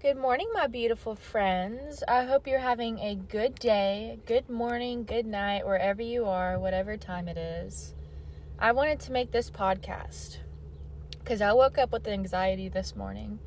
Good 0.00 0.16
morning, 0.16 0.46
my 0.54 0.68
beautiful 0.68 1.16
friends. 1.16 2.04
I 2.06 2.22
hope 2.22 2.46
you're 2.46 2.60
having 2.60 3.00
a 3.00 3.16
good 3.16 3.56
day, 3.56 4.20
good 4.26 4.48
morning, 4.48 5.02
good 5.02 5.26
night, 5.26 5.66
wherever 5.66 6.00
you 6.00 6.24
are, 6.26 6.56
whatever 6.56 6.96
time 6.96 7.26
it 7.26 7.36
is. 7.36 7.96
I 8.60 8.70
wanted 8.70 9.00
to 9.00 9.12
make 9.12 9.32
this 9.32 9.50
podcast 9.50 10.36
because 11.18 11.42
I 11.42 11.52
woke 11.52 11.78
up 11.78 11.90
with 11.90 12.06
anxiety 12.06 12.68
this 12.68 12.94
morning. 12.94 13.40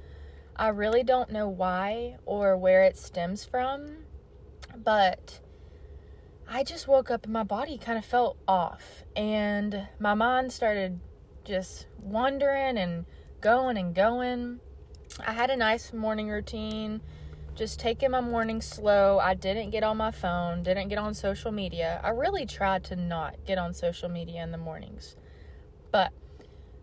I 0.54 0.68
really 0.68 1.04
don't 1.04 1.32
know 1.32 1.48
why 1.48 2.18
or 2.26 2.58
where 2.58 2.84
it 2.84 2.98
stems 2.98 3.46
from, 3.46 4.04
but 4.76 5.40
I 6.50 6.66
just 6.66 6.86
woke 6.86 7.10
up 7.10 7.24
and 7.24 7.32
my 7.32 7.44
body 7.44 7.78
kind 7.78 7.98
of 7.98 8.04
felt 8.04 8.36
off, 8.46 9.06
and 9.16 9.88
my 10.00 10.16
mind 10.16 10.52
started 10.52 11.00
just 11.46 11.86
wandering 12.04 12.78
and 12.78 13.06
going 13.40 13.78
and 13.78 13.96
going 13.96 14.60
I 15.26 15.34
had 15.34 15.50
a 15.50 15.56
nice 15.56 15.94
morning 15.94 16.30
routine, 16.30 17.02
just 17.56 17.80
taking 17.80 18.12
my 18.12 18.22
morning 18.22 18.62
slow. 18.62 19.20
I 19.20 19.34
didn't 19.34 19.70
get 19.70 19.84
on 19.84 19.98
my 19.98 20.12
phone, 20.12 20.64
didn't 20.64 20.90
get 20.90 20.98
on 20.98 21.14
social 21.14 21.52
media. 21.52 22.02
I 22.04 22.10
really 22.10 22.46
tried 22.46 22.84
to 22.86 22.96
not 22.96 23.36
get 23.46 23.58
on 23.58 23.74
social 23.74 24.10
media 24.10 24.42
in 24.44 24.52
the 24.52 24.58
mornings. 24.58 25.16
But 25.92 26.12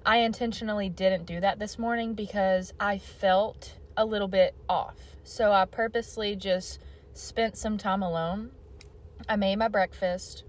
I 0.04 0.18
intentionally 0.18 0.88
didn't 0.88 1.26
do 1.26 1.40
that 1.40 1.58
this 1.58 1.78
morning 1.78 2.14
because 2.14 2.72
I 2.78 2.98
felt 2.98 3.74
a 3.96 4.04
little 4.04 4.28
bit 4.28 4.54
off. 4.68 5.16
So 5.24 5.52
I 5.52 5.64
purposely 5.64 6.36
just 6.36 6.78
spent 7.12 7.56
some 7.56 7.76
time 7.76 8.02
alone. 8.02 8.52
I 9.28 9.36
made 9.36 9.56
my 9.56 9.68
breakfast. 9.68 10.44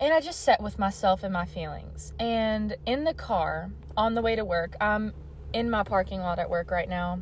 And 0.00 0.14
I 0.14 0.20
just 0.20 0.40
sat 0.42 0.62
with 0.62 0.78
myself 0.78 1.24
and 1.24 1.32
my 1.32 1.44
feelings. 1.44 2.12
And 2.20 2.76
in 2.86 3.02
the 3.02 3.14
car 3.14 3.70
on 3.96 4.14
the 4.14 4.22
way 4.22 4.36
to 4.36 4.44
work, 4.44 4.76
I'm 4.80 5.12
in 5.52 5.70
my 5.70 5.82
parking 5.82 6.20
lot 6.20 6.38
at 6.38 6.50
work 6.50 6.70
right 6.70 6.88
now. 6.88 7.20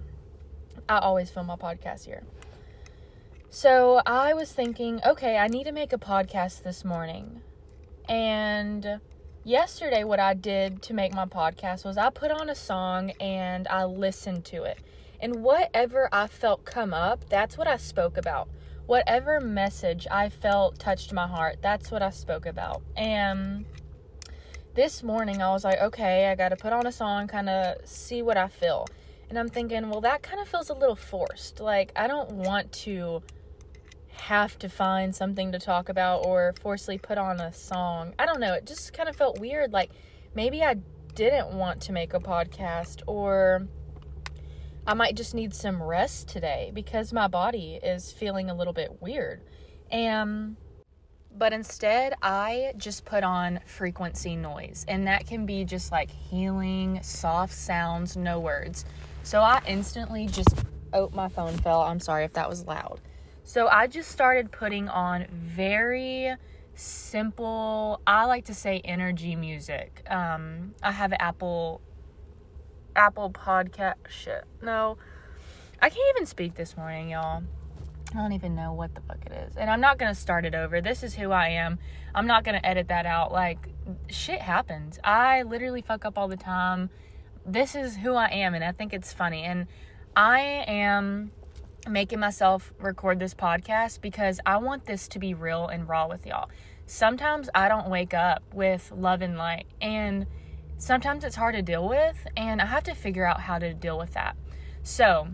I 0.88 0.98
always 0.98 1.30
film 1.30 1.46
my 1.46 1.56
podcast 1.56 2.04
here. 2.04 2.22
So 3.50 4.02
I 4.04 4.34
was 4.34 4.52
thinking, 4.52 5.00
okay, 5.06 5.38
I 5.38 5.48
need 5.48 5.64
to 5.64 5.72
make 5.72 5.92
a 5.92 5.98
podcast 5.98 6.62
this 6.62 6.84
morning. 6.84 7.40
And 8.08 9.00
yesterday, 9.44 10.04
what 10.04 10.20
I 10.20 10.34
did 10.34 10.82
to 10.82 10.94
make 10.94 11.14
my 11.14 11.24
podcast 11.24 11.84
was 11.84 11.96
I 11.96 12.10
put 12.10 12.30
on 12.30 12.50
a 12.50 12.54
song 12.54 13.10
and 13.20 13.66
I 13.68 13.84
listened 13.84 14.44
to 14.46 14.64
it. 14.64 14.78
And 15.20 15.36
whatever 15.36 16.08
I 16.12 16.26
felt 16.26 16.64
come 16.64 16.92
up, 16.92 17.28
that's 17.28 17.56
what 17.56 17.66
I 17.66 17.78
spoke 17.78 18.16
about. 18.16 18.48
Whatever 18.84 19.40
message 19.40 20.06
I 20.10 20.28
felt 20.28 20.78
touched 20.78 21.12
my 21.12 21.26
heart, 21.26 21.56
that's 21.62 21.90
what 21.90 22.02
I 22.02 22.10
spoke 22.10 22.46
about. 22.46 22.82
And 22.96 23.64
this 24.76 25.02
morning 25.02 25.40
I 25.40 25.50
was 25.52 25.64
like, 25.64 25.80
okay, 25.80 26.26
I 26.26 26.34
got 26.34 26.50
to 26.50 26.56
put 26.56 26.74
on 26.74 26.86
a 26.86 26.92
song, 26.92 27.28
kind 27.28 27.48
of 27.48 27.76
see 27.88 28.20
what 28.20 28.36
I 28.36 28.46
feel. 28.46 28.86
And 29.30 29.38
I'm 29.38 29.48
thinking, 29.48 29.88
well, 29.88 30.02
that 30.02 30.22
kind 30.22 30.38
of 30.38 30.46
feels 30.46 30.68
a 30.68 30.74
little 30.74 30.94
forced. 30.94 31.60
Like, 31.60 31.92
I 31.96 32.06
don't 32.06 32.30
want 32.32 32.72
to 32.84 33.22
have 34.10 34.58
to 34.58 34.68
find 34.68 35.14
something 35.14 35.50
to 35.52 35.58
talk 35.58 35.88
about 35.88 36.26
or 36.26 36.54
forcefully 36.60 36.98
put 36.98 37.16
on 37.16 37.40
a 37.40 37.54
song. 37.54 38.12
I 38.18 38.26
don't 38.26 38.38
know. 38.38 38.52
It 38.52 38.66
just 38.66 38.92
kind 38.92 39.08
of 39.08 39.16
felt 39.16 39.40
weird. 39.40 39.72
Like, 39.72 39.90
maybe 40.34 40.62
I 40.62 40.76
didn't 41.14 41.54
want 41.54 41.80
to 41.82 41.92
make 41.92 42.12
a 42.12 42.20
podcast 42.20 43.00
or 43.06 43.66
I 44.86 44.92
might 44.92 45.16
just 45.16 45.34
need 45.34 45.54
some 45.54 45.82
rest 45.82 46.28
today 46.28 46.70
because 46.74 47.14
my 47.14 47.28
body 47.28 47.80
is 47.82 48.12
feeling 48.12 48.50
a 48.50 48.54
little 48.54 48.74
bit 48.74 49.00
weird. 49.00 49.40
And 49.90 50.56
but 51.38 51.52
instead 51.52 52.14
I 52.22 52.72
just 52.76 53.04
put 53.04 53.24
on 53.24 53.60
frequency 53.66 54.36
noise, 54.36 54.84
and 54.88 55.06
that 55.06 55.26
can 55.26 55.46
be 55.46 55.64
just 55.64 55.92
like 55.92 56.10
healing, 56.10 57.00
soft 57.02 57.54
sounds, 57.54 58.16
no 58.16 58.40
words. 58.40 58.84
So 59.22 59.40
I 59.40 59.60
instantly 59.66 60.26
just, 60.26 60.54
oh, 60.92 61.10
my 61.12 61.28
phone 61.28 61.56
fell. 61.58 61.82
I'm 61.82 62.00
sorry 62.00 62.24
if 62.24 62.32
that 62.34 62.48
was 62.48 62.64
loud. 62.64 63.00
So 63.44 63.68
I 63.68 63.86
just 63.86 64.10
started 64.10 64.50
putting 64.50 64.88
on 64.88 65.26
very 65.30 66.34
simple, 66.74 68.00
I 68.06 68.24
like 68.26 68.44
to 68.46 68.54
say 68.54 68.80
energy 68.84 69.34
music. 69.34 70.02
Um, 70.08 70.74
I 70.82 70.92
have 70.92 71.12
Apple, 71.18 71.80
Apple 72.94 73.30
podcast 73.30 73.94
shit. 74.08 74.44
No, 74.62 74.98
I 75.80 75.90
can't 75.90 76.16
even 76.16 76.26
speak 76.26 76.54
this 76.54 76.76
morning, 76.76 77.10
y'all. 77.10 77.42
I 78.16 78.22
don't 78.22 78.32
even 78.32 78.54
know 78.54 78.72
what 78.72 78.94
the 78.94 79.02
fuck 79.02 79.18
it 79.26 79.32
is. 79.32 79.56
And 79.56 79.68
I'm 79.68 79.80
not 79.80 79.98
going 79.98 80.12
to 80.12 80.18
start 80.18 80.46
it 80.46 80.54
over. 80.54 80.80
This 80.80 81.02
is 81.02 81.14
who 81.14 81.32
I 81.32 81.48
am. 81.48 81.78
I'm 82.14 82.26
not 82.26 82.44
going 82.44 82.58
to 82.58 82.66
edit 82.66 82.88
that 82.88 83.04
out. 83.04 83.30
Like, 83.30 83.68
shit 84.08 84.40
happens. 84.40 84.98
I 85.04 85.42
literally 85.42 85.82
fuck 85.82 86.06
up 86.06 86.16
all 86.16 86.26
the 86.26 86.36
time. 86.36 86.88
This 87.44 87.74
is 87.74 87.96
who 87.96 88.14
I 88.14 88.28
am, 88.28 88.54
and 88.54 88.64
I 88.64 88.72
think 88.72 88.94
it's 88.94 89.12
funny. 89.12 89.42
And 89.42 89.66
I 90.16 90.40
am 90.66 91.30
making 91.86 92.18
myself 92.18 92.72
record 92.78 93.18
this 93.18 93.34
podcast 93.34 94.00
because 94.00 94.40
I 94.46 94.56
want 94.56 94.86
this 94.86 95.08
to 95.08 95.18
be 95.18 95.34
real 95.34 95.66
and 95.68 95.86
raw 95.86 96.08
with 96.08 96.24
y'all. 96.24 96.48
Sometimes 96.86 97.50
I 97.54 97.68
don't 97.68 97.90
wake 97.90 98.14
up 98.14 98.42
with 98.54 98.90
love 98.96 99.20
and 99.20 99.36
light, 99.36 99.66
and 99.80 100.26
sometimes 100.78 101.22
it's 101.22 101.36
hard 101.36 101.54
to 101.54 101.62
deal 101.62 101.86
with, 101.86 102.26
and 102.34 102.62
I 102.62 102.66
have 102.66 102.84
to 102.84 102.94
figure 102.94 103.26
out 103.26 103.40
how 103.40 103.58
to 103.58 103.74
deal 103.74 103.98
with 103.98 104.14
that. 104.14 104.36
So, 104.82 105.28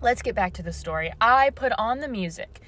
let's 0.00 0.22
get 0.22 0.34
back 0.34 0.52
to 0.54 0.62
the 0.62 0.72
story. 0.72 1.12
I 1.20 1.50
put 1.50 1.72
on 1.78 2.00
the 2.00 2.08
music 2.08 2.60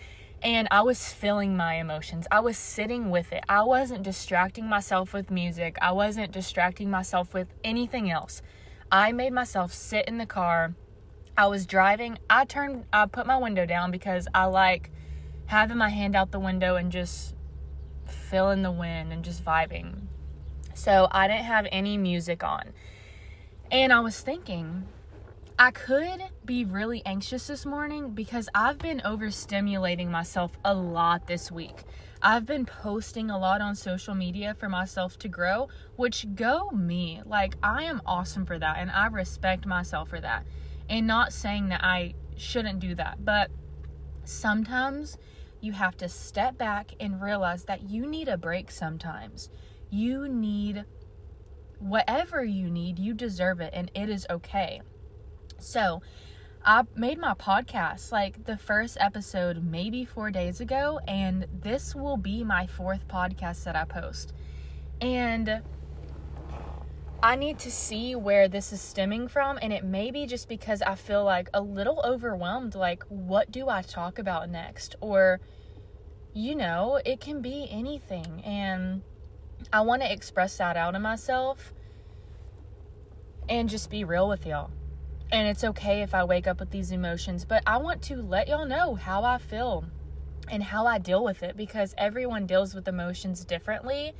and 0.43 0.69
I 0.71 0.83
was 0.83 1.13
feeling 1.13 1.57
my 1.57 1.75
emotions. 1.75 2.27
I 2.31 2.41
was 2.41 2.57
sitting 2.57 3.11
with 3.11 3.33
it. 3.33 3.45
I 3.49 3.63
wasn't 3.63 4.03
distracting 4.03 4.69
myself 4.69 5.13
with 5.13 5.31
music. 5.31 5.77
I 5.83 5.93
wasn't 5.93 6.33
distracting 6.33 6.91
myself 6.91 7.35
with 7.35 7.49
anything 7.65 8.11
else. 8.11 8.41
I 8.91 9.13
made 9.13 9.33
myself 9.33 9.73
sit 9.73 10.07
in 10.07 10.19
the 10.19 10.27
car. 10.27 10.75
I 11.37 11.47
was 11.47 11.67
driving. 11.67 12.19
I 12.31 12.45
turned 12.45 12.85
I 12.93 13.07
put 13.07 13.27
my 13.27 13.37
window 13.37 13.67
down 13.67 13.91
because 13.91 14.27
I 14.35 14.47
like 14.47 14.91
having 15.47 15.79
my 15.79 15.89
hand 15.89 16.15
out 16.15 16.31
the 16.31 16.41
window 16.41 16.77
and 16.77 16.91
just 16.93 17.35
feeling 18.07 18.63
the 18.63 18.71
wind 18.71 19.13
and 19.13 19.25
just 19.25 19.45
vibing. 19.45 20.07
So, 20.75 21.09
I 21.11 21.27
didn't 21.27 21.45
have 21.45 21.67
any 21.73 21.97
music 21.97 22.45
on. 22.45 22.73
And 23.71 23.93
I 23.93 24.01
was 24.01 24.21
thinking, 24.21 24.87
I 25.61 25.73
could 25.73 26.23
be 26.45 26.65
really 26.65 27.03
anxious 27.05 27.49
this 27.49 27.67
morning 27.67 28.11
because 28.11 28.49
I've 28.55 28.79
been 28.79 29.03
overstimulating 29.05 30.09
myself 30.09 30.57
a 30.65 30.73
lot 30.73 31.27
this 31.27 31.51
week. 31.51 31.83
I've 32.23 32.47
been 32.47 32.65
posting 32.65 33.29
a 33.29 33.37
lot 33.37 33.61
on 33.61 33.75
social 33.75 34.15
media 34.15 34.55
for 34.55 34.69
myself 34.69 35.19
to 35.19 35.29
grow, 35.29 35.67
which 35.97 36.27
go 36.37 36.71
me. 36.71 37.23
Like, 37.25 37.57
I 37.61 37.83
am 37.83 38.03
awesome 38.07 38.47
for 38.47 38.57
that 38.57 38.77
and 38.79 38.89
I 38.89 39.09
respect 39.09 39.67
myself 39.67 40.11
for 40.11 40.21
that. 40.21 40.47
And 40.89 41.09
not 41.09 41.33
saying 41.33 41.71
that 41.71 41.83
I 41.83 42.15
shouldn't 42.37 42.79
do 42.79 42.95
that, 42.95 43.25
but 43.25 43.51
sometimes 44.23 45.19
you 45.61 45.73
have 45.73 45.97
to 45.97 46.09
step 46.09 46.57
back 46.57 46.93
and 47.01 47.21
realize 47.21 47.65
that 47.65 47.83
you 47.91 48.07
need 48.07 48.29
a 48.29 48.39
break 48.39 48.71
sometimes. 48.71 49.51
You 49.91 50.29
need 50.29 50.85
whatever 51.81 52.45
you 52.45 52.71
need, 52.71 53.01
you 53.01 53.13
deserve 53.13 53.61
it, 53.61 53.73
and 53.75 53.91
it 53.93 54.09
is 54.09 54.25
okay. 54.31 54.83
So, 55.59 56.03
I 56.65 56.85
made 56.95 57.19
my 57.19 57.35
podcast 57.35 58.13
like 58.13 58.45
the 58.45 58.57
first 58.57 58.97
episode 59.01 59.63
maybe 59.63 60.05
four 60.05 60.31
days 60.31 60.61
ago, 60.61 61.01
and 61.07 61.47
this 61.63 61.95
will 61.95 62.17
be 62.17 62.45
my 62.45 62.67
fourth 62.67 63.09
podcast 63.09 63.65
that 63.65 63.77
I 63.77 63.85
post. 63.85 64.33
And 65.01 65.63
I 67.23 67.37
need 67.37 67.59
to 67.61 67.71
see 67.71 68.15
where 68.15 68.49
this 68.49 68.73
is 68.73 68.81
stemming 68.81 69.29
from, 69.29 69.59
and 69.61 69.73
it 69.73 69.85
may 69.85 70.11
be 70.11 70.27
just 70.27 70.49
because 70.49 70.83
I 70.83 70.95
feel 70.95 71.25
like 71.25 71.49
a 71.53 71.61
little 71.61 72.01
overwhelmed. 72.05 72.75
Like, 72.75 73.03
what 73.09 73.51
do 73.51 73.69
I 73.69 73.83
talk 73.83 74.19
about 74.19 74.49
next? 74.49 74.95
Or, 75.01 75.41
you 76.33 76.55
know, 76.55 77.01
it 77.05 77.21
can 77.21 77.43
be 77.43 77.67
anything. 77.71 78.43
And 78.45 79.03
I 79.73 79.81
want 79.81 80.03
to 80.03 80.13
express 80.13 80.59
that 80.59 80.77
out 80.77 80.95
of 80.95 81.03
myself 81.03 81.73
and 83.49 83.69
just 83.69 83.91
be 83.91 84.05
real 84.05 84.29
with 84.29 84.47
y'all. 84.47 84.71
And 85.31 85.47
it's 85.47 85.63
okay 85.63 86.03
if 86.03 86.15
I 86.15 86.25
wake 86.25 86.47
up 86.47 86.59
with 86.59 86.71
these 86.71 86.91
emotions, 86.91 87.45
but 87.45 87.63
I 87.67 87.77
want 87.77 88.03
to 88.03 88.17
let 88.17 88.49
y'all 88.49 88.67
know 88.67 88.95
how 88.95 89.25
I 89.25 89.39
feel 89.39 89.85
and 90.51 90.63
how 90.63 90.87
I 90.87 90.99
deal 90.99 91.23
with 91.23 91.43
it 91.43 91.57
because 91.57 91.95
everyone 91.99 92.47
deals 92.47 92.75
with 92.75 92.89
emotions 92.89 93.45
differently. 93.45 94.15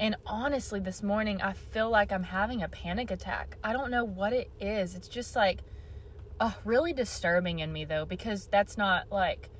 And 0.00 0.16
honestly, 0.26 0.80
this 0.80 1.02
morning 1.02 1.42
I 1.42 1.52
feel 1.52 1.90
like 1.90 2.12
I'm 2.12 2.22
having 2.22 2.62
a 2.62 2.68
panic 2.68 3.10
attack. 3.10 3.58
I 3.62 3.72
don't 3.74 3.90
know 3.90 4.04
what 4.04 4.32
it 4.32 4.50
is. 4.58 4.94
It's 4.94 5.08
just 5.08 5.36
like 5.36 5.60
uh, 6.40 6.52
really 6.64 6.92
disturbing 6.92 7.58
in 7.60 7.72
me 7.72 7.84
though 7.84 8.06
because 8.06 8.46
that's 8.46 8.76
not 8.76 9.12
like 9.12 9.50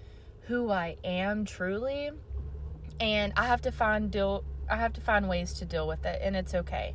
who 0.46 0.70
I 0.70 0.96
am 1.04 1.44
truly. 1.44 2.10
And 2.98 3.32
I 3.36 3.46
have 3.46 3.60
to 3.62 3.72
find 3.72 4.10
deal 4.10 4.44
I 4.70 4.76
have 4.76 4.94
to 4.94 5.02
find 5.02 5.28
ways 5.28 5.52
to 5.54 5.66
deal 5.66 5.86
with 5.86 6.06
it 6.06 6.20
and 6.22 6.34
it's 6.34 6.54
okay. 6.54 6.94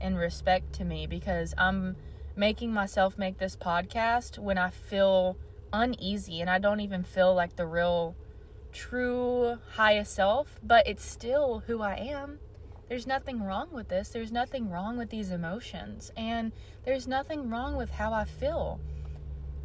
In 0.00 0.14
respect 0.14 0.74
to 0.74 0.84
me 0.84 1.06
because 1.06 1.54
I'm 1.58 1.96
making 2.38 2.72
myself 2.72 3.18
make 3.18 3.36
this 3.38 3.56
podcast 3.56 4.38
when 4.38 4.56
I 4.56 4.70
feel 4.70 5.36
uneasy 5.72 6.40
and 6.40 6.48
I 6.48 6.60
don't 6.60 6.78
even 6.78 7.02
feel 7.02 7.34
like 7.34 7.56
the 7.56 7.66
real 7.66 8.14
true 8.72 9.58
highest 9.72 10.14
self, 10.14 10.60
but 10.62 10.86
it's 10.86 11.04
still 11.04 11.64
who 11.66 11.82
I 11.82 11.96
am. 11.96 12.38
There's 12.88 13.08
nothing 13.08 13.42
wrong 13.42 13.68
with 13.72 13.88
this. 13.88 14.10
There's 14.10 14.30
nothing 14.30 14.70
wrong 14.70 14.96
with 14.96 15.10
these 15.10 15.32
emotions. 15.32 16.12
And 16.16 16.52
there's 16.84 17.08
nothing 17.08 17.50
wrong 17.50 17.76
with 17.76 17.90
how 17.90 18.12
I 18.12 18.24
feel. 18.24 18.80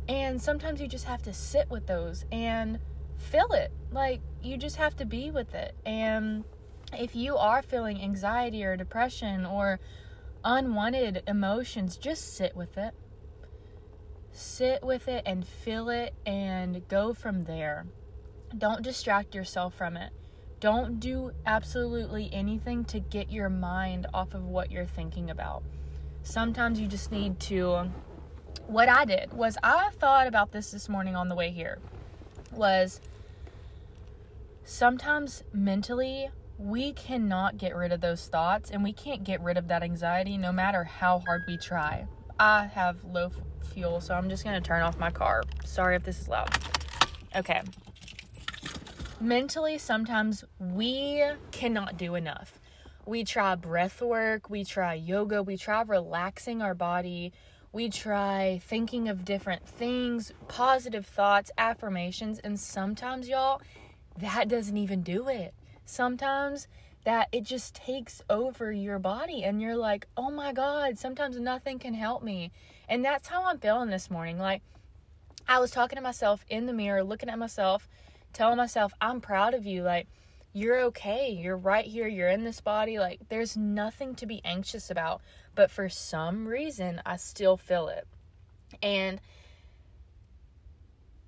And 0.09 0.41
sometimes 0.41 0.81
you 0.81 0.87
just 0.87 1.05
have 1.05 1.21
to 1.23 1.33
sit 1.33 1.69
with 1.69 1.85
those 1.85 2.25
and 2.31 2.79
feel 3.17 3.53
it. 3.53 3.71
Like, 3.91 4.19
you 4.41 4.57
just 4.57 4.77
have 4.77 4.95
to 4.97 5.05
be 5.05 5.29
with 5.29 5.53
it. 5.53 5.75
And 5.85 6.43
if 6.91 7.15
you 7.15 7.37
are 7.37 7.61
feeling 7.61 8.01
anxiety 8.01 8.63
or 8.65 8.75
depression 8.75 9.45
or 9.45 9.79
unwanted 10.43 11.23
emotions, 11.27 11.97
just 11.97 12.35
sit 12.35 12.55
with 12.55 12.77
it. 12.77 12.93
Sit 14.31 14.83
with 14.83 15.07
it 15.07 15.23
and 15.25 15.47
feel 15.47 15.89
it 15.89 16.13
and 16.25 16.87
go 16.87 17.13
from 17.13 17.45
there. 17.45 17.85
Don't 18.57 18.81
distract 18.81 19.35
yourself 19.35 19.73
from 19.75 19.95
it. 19.97 20.11
Don't 20.59 20.99
do 20.99 21.31
absolutely 21.45 22.29
anything 22.31 22.85
to 22.85 22.99
get 22.99 23.31
your 23.31 23.49
mind 23.49 24.07
off 24.13 24.33
of 24.33 24.45
what 24.45 24.71
you're 24.71 24.85
thinking 24.85 25.29
about. 25.29 25.63
Sometimes 26.23 26.79
you 26.79 26.87
just 26.87 27.11
need 27.11 27.39
to 27.41 27.91
what 28.67 28.87
I 28.87 29.03
did 29.05 29.33
was 29.33 29.57
I 29.61 29.89
thought 29.99 30.27
about 30.27 30.51
this 30.51 30.71
this 30.71 30.87
morning 30.87 31.15
on 31.15 31.27
the 31.27 31.35
way 31.35 31.51
here 31.51 31.79
was 32.51 33.01
sometimes 34.63 35.43
mentally 35.51 36.29
we 36.63 36.93
cannot 36.93 37.57
get 37.57 37.75
rid 37.75 37.91
of 37.91 37.99
those 37.99 38.27
thoughts 38.27 38.71
and 38.71 38.81
we 38.81 38.93
can't 38.93 39.25
get 39.25 39.41
rid 39.41 39.57
of 39.57 39.67
that 39.67 39.83
anxiety 39.83 40.37
no 40.37 40.49
matter 40.49 40.85
how 40.85 41.19
hard 41.19 41.43
we 41.45 41.57
try. 41.57 42.07
I 42.39 42.67
have 42.67 43.03
low 43.03 43.25
f- 43.25 43.67
fuel, 43.73 43.99
so 43.99 44.13
I'm 44.13 44.29
just 44.29 44.45
going 44.45 44.55
to 44.55 44.65
turn 44.65 44.81
off 44.81 44.97
my 44.97 45.11
car. 45.11 45.43
Sorry 45.65 45.97
if 45.97 46.03
this 46.03 46.21
is 46.21 46.29
loud. 46.29 46.49
Okay. 47.35 47.61
Mentally, 49.19 49.77
sometimes 49.77 50.45
we 50.57 51.21
cannot 51.51 51.97
do 51.97 52.15
enough. 52.15 52.59
We 53.05 53.25
try 53.25 53.55
breath 53.55 54.01
work, 54.01 54.49
we 54.49 54.63
try 54.63 54.93
yoga, 54.93 55.43
we 55.43 55.57
try 55.57 55.81
relaxing 55.81 56.61
our 56.61 56.73
body, 56.73 57.33
we 57.73 57.89
try 57.89 58.61
thinking 58.63 59.09
of 59.09 59.25
different 59.25 59.67
things, 59.67 60.31
positive 60.47 61.05
thoughts, 61.05 61.51
affirmations, 61.57 62.39
and 62.39 62.57
sometimes, 62.57 63.27
y'all, 63.27 63.61
that 64.17 64.47
doesn't 64.47 64.77
even 64.77 65.01
do 65.01 65.27
it. 65.27 65.53
Sometimes 65.85 66.67
that 67.03 67.27
it 67.31 67.43
just 67.43 67.75
takes 67.75 68.21
over 68.29 68.71
your 68.71 68.99
body 68.99 69.43
and 69.43 69.61
you're 69.61 69.75
like, 69.75 70.07
oh 70.15 70.31
my 70.31 70.53
God, 70.53 70.97
sometimes 70.97 71.37
nothing 71.39 71.79
can 71.79 71.93
help 71.93 72.23
me. 72.23 72.51
And 72.87 73.03
that's 73.03 73.27
how 73.27 73.43
I'm 73.43 73.59
feeling 73.59 73.89
this 73.89 74.09
morning. 74.09 74.37
Like, 74.37 74.61
I 75.47 75.59
was 75.59 75.71
talking 75.71 75.97
to 75.97 76.01
myself 76.01 76.45
in 76.49 76.65
the 76.65 76.73
mirror, 76.73 77.03
looking 77.03 77.29
at 77.29 77.37
myself, 77.37 77.89
telling 78.31 78.57
myself, 78.57 78.93
I'm 79.01 79.19
proud 79.19 79.53
of 79.53 79.65
you. 79.65 79.83
Like, 79.83 80.07
you're 80.53 80.81
okay. 80.85 81.31
You're 81.31 81.57
right 81.57 81.85
here. 81.85 82.07
You're 82.07 82.29
in 82.29 82.45
this 82.45 82.61
body. 82.61 82.99
Like, 82.99 83.19
there's 83.27 83.57
nothing 83.57 84.15
to 84.15 84.25
be 84.25 84.41
anxious 84.45 84.89
about. 84.89 85.21
But 85.55 85.71
for 85.71 85.89
some 85.89 86.47
reason, 86.47 87.01
I 87.05 87.17
still 87.17 87.57
feel 87.57 87.89
it. 87.89 88.07
And 88.81 89.19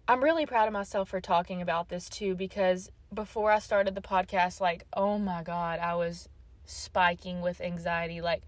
I'm 0.07 0.23
really 0.23 0.45
proud 0.45 0.67
of 0.67 0.73
myself 0.73 1.09
for 1.09 1.19
talking 1.19 1.61
about 1.61 1.89
this 1.89 2.07
too 2.07 2.35
because 2.35 2.91
before 3.13 3.51
I 3.51 3.59
started 3.59 3.95
the 3.95 4.01
podcast, 4.01 4.59
like, 4.59 4.85
oh 4.93 5.17
my 5.17 5.43
God, 5.43 5.79
I 5.79 5.95
was 5.95 6.29
spiking 6.65 7.41
with 7.41 7.61
anxiety. 7.61 8.21
Like, 8.21 8.43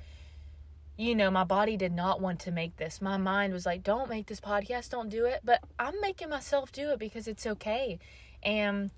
you 0.97 1.15
know, 1.15 1.29
my 1.29 1.43
body 1.43 1.77
did 1.77 1.93
not 1.93 2.19
want 2.19 2.39
to 2.41 2.51
make 2.51 2.77
this. 2.77 3.01
My 3.01 3.17
mind 3.17 3.53
was 3.53 3.65
like, 3.65 3.83
don't 3.83 4.09
make 4.09 4.27
this 4.27 4.41
podcast, 4.41 4.89
don't 4.89 5.09
do 5.09 5.25
it. 5.25 5.41
But 5.43 5.63
I'm 5.77 5.99
making 6.01 6.29
myself 6.29 6.71
do 6.71 6.89
it 6.89 6.99
because 6.99 7.27
it's 7.27 7.45
okay. 7.45 7.99
And 8.41 8.91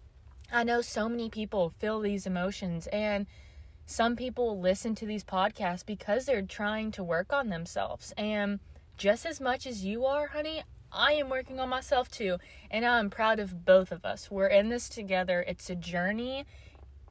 I 0.52 0.64
know 0.64 0.82
so 0.82 1.10
many 1.10 1.30
people 1.30 1.74
feel 1.78 2.00
these 2.00 2.26
emotions, 2.26 2.88
and 2.88 3.28
some 3.86 4.16
people 4.16 4.60
listen 4.60 4.96
to 4.96 5.06
these 5.06 5.24
podcasts 5.24 5.86
because 5.86 6.26
they're 6.26 6.42
trying 6.42 6.92
to 6.92 7.04
work 7.04 7.32
on 7.32 7.50
themselves. 7.50 8.14
And 8.18 8.60
just 8.98 9.26
as 9.26 9.40
much 9.40 9.68
as 9.68 9.86
you 9.86 10.06
are, 10.06 10.28
honey, 10.28 10.64
I 10.92 11.14
am 11.14 11.30
working 11.30 11.60
on 11.60 11.70
myself 11.70 12.10
too. 12.10 12.38
And 12.70 12.86
I'm 12.86 13.10
proud 13.10 13.40
of 13.40 13.66
both 13.66 13.92
of 13.92 14.06
us. 14.06 14.30
We're 14.30 14.48
in 14.48 14.70
this 14.70 14.90
together. 14.90 15.44
It's 15.48 15.70
a 15.70 15.76
journey. 15.76 16.46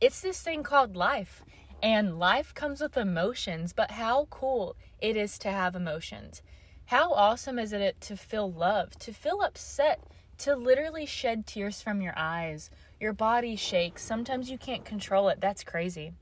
It's 0.01 0.21
this 0.21 0.41
thing 0.43 0.63
called 0.63 0.97
life. 0.97 1.43
And 1.83 2.19
life 2.19 2.55
comes 2.55 2.81
with 2.81 2.97
emotions, 2.97 3.73
but 3.73 3.93
how 3.93 4.27
cool 4.31 4.77
it 5.01 5.17
is 5.17 5.39
to 5.39 5.51
have 5.51 5.77
emotions. 5.77 6.43
How 6.87 7.13
awesome 7.13 7.59
is 7.59 7.73
it 7.73 8.01
to 8.03 8.17
feel 8.17 8.51
love, 8.51 8.99
to 9.01 9.13
feel 9.13 9.43
upset, 9.43 10.01
to 10.39 10.57
literally 10.57 11.07
shed 11.07 11.47
tears 11.47 11.83
from 11.83 12.01
your 12.01 12.15
eyes 12.17 12.71
your 13.01 13.13
body 13.13 13.57
shakes. 13.57 14.03
Sometimes 14.03 14.51
you 14.51 14.59
can't 14.59 14.85
control 14.85 15.29
it. 15.29 15.41
That's 15.41 15.63
crazy. 15.65 16.13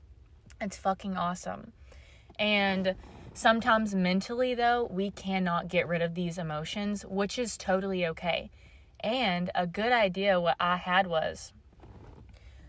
It's 0.61 0.77
fucking 0.77 1.17
awesome. 1.17 1.73
And 2.37 2.95
sometimes 3.37 3.93
mentally, 3.93 4.55
though, 4.55 4.87
we 4.89 5.11
cannot 5.11 5.67
get 5.67 5.87
rid 5.87 6.01
of 6.01 6.15
these 6.15 6.39
emotions, 6.39 7.05
which 7.05 7.37
is 7.37 7.55
totally 7.55 8.05
okay. 8.07 8.49
And 8.99 9.51
a 9.53 9.67
good 9.67 9.91
idea, 9.91 10.41
what 10.41 10.55
I 10.59 10.77
had 10.77 11.05
was 11.05 11.53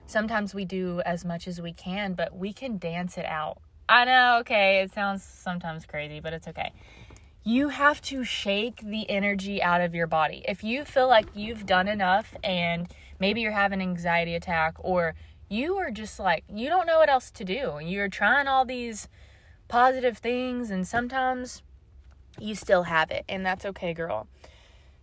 sometimes 0.06 0.54
we 0.54 0.66
do 0.66 1.00
as 1.06 1.24
much 1.24 1.48
as 1.48 1.60
we 1.60 1.72
can, 1.72 2.12
but 2.12 2.36
we 2.36 2.52
can 2.52 2.76
dance 2.76 3.16
it 3.16 3.24
out. 3.24 3.58
I 3.88 4.04
know, 4.04 4.36
okay, 4.40 4.82
it 4.82 4.92
sounds 4.92 5.24
sometimes 5.24 5.86
crazy, 5.86 6.20
but 6.20 6.34
it's 6.34 6.46
okay. 6.46 6.72
You 7.42 7.70
have 7.70 8.02
to 8.02 8.22
shake 8.22 8.82
the 8.82 9.08
energy 9.08 9.62
out 9.62 9.80
of 9.80 9.94
your 9.94 10.06
body. 10.06 10.44
If 10.46 10.62
you 10.62 10.84
feel 10.84 11.08
like 11.08 11.28
you've 11.34 11.64
done 11.64 11.88
enough 11.88 12.36
and 12.44 12.88
maybe 13.18 13.40
you're 13.40 13.52
having 13.52 13.80
an 13.80 13.88
anxiety 13.88 14.34
attack 14.34 14.74
or 14.80 15.14
you 15.48 15.76
are 15.76 15.90
just 15.90 16.18
like 16.18 16.44
you 16.52 16.68
don't 16.68 16.86
know 16.86 16.98
what 16.98 17.08
else 17.08 17.30
to 17.30 17.42
do 17.42 17.78
you're 17.82 18.10
trying 18.10 18.46
all 18.46 18.66
these 18.66 19.08
positive 19.68 20.18
things 20.18 20.70
and 20.70 20.86
sometimes 20.86 21.62
you 22.40 22.54
still 22.54 22.84
have 22.84 23.10
it 23.10 23.24
and 23.28 23.44
that's 23.44 23.64
okay 23.64 23.92
girl 23.92 24.26